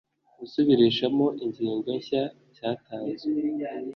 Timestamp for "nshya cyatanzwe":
1.99-3.33